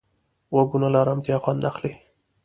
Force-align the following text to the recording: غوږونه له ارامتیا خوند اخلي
غوږونه 0.53 0.87
له 0.93 0.97
ارامتیا 1.03 1.37
خوند 1.43 1.61
اخلي 1.71 1.93